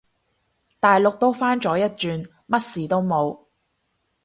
[0.79, 3.37] 大陸都返咗一轉，乜事都冇